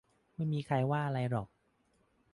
[0.35, 1.47] ไม่มีใครว่าอะไรหรอก